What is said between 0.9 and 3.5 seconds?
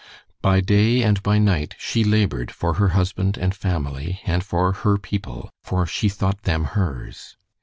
and by night she labored for her husband